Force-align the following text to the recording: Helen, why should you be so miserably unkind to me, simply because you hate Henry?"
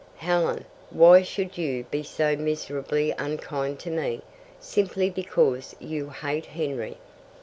Helen, 0.17 0.65
why 0.89 1.21
should 1.21 1.59
you 1.59 1.83
be 1.91 2.01
so 2.01 2.35
miserably 2.35 3.13
unkind 3.19 3.77
to 3.81 3.91
me, 3.91 4.21
simply 4.59 5.11
because 5.11 5.75
you 5.79 6.09
hate 6.09 6.47
Henry?" 6.47 6.97